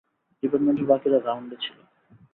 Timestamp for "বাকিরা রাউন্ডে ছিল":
0.91-1.77